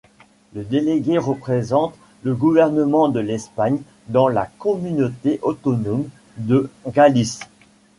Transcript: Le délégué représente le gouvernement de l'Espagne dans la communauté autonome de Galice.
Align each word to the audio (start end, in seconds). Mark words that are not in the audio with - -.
Le 0.55 0.63
délégué 0.63 1.19
représente 1.19 1.93
le 2.23 2.33
gouvernement 2.33 3.07
de 3.07 3.19
l'Espagne 3.19 3.77
dans 4.07 4.27
la 4.27 4.47
communauté 4.57 5.37
autonome 5.43 6.09
de 6.37 6.71
Galice. 6.91 7.41